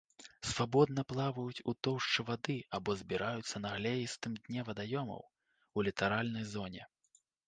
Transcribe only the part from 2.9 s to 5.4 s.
збіраюцца на глеістым дне вадаёмаў,